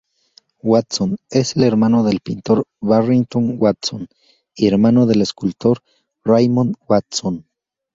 [0.63, 4.07] Watson es el hermano del pintor Barrington Watson,
[4.55, 5.83] y hermano del escultor
[6.23, 7.45] Raymond Watson.